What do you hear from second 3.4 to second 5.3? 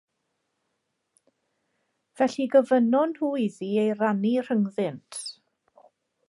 iddi ei rannu rhyngddynt.